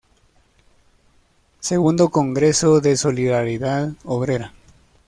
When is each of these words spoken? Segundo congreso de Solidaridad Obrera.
Segundo 1.59 2.09
congreso 2.09 2.79
de 2.81 2.97
Solidaridad 2.97 3.91
Obrera. 4.03 4.51